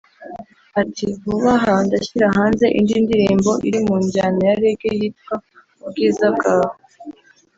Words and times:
Ati 0.81 1.05
“Vuba 1.23 1.51
aha 1.57 1.75
ndashyira 1.85 2.27
hanze 2.37 2.65
indi 2.77 2.95
ndirimbo 3.05 3.51
iri 3.67 3.79
mu 3.87 3.95
njyana 4.05 4.41
ya 4.49 4.55
Reggae 4.61 4.95
yitwa 4.99 5.33
“Ubwiza 5.83 6.27
Bwawe” 6.35 6.73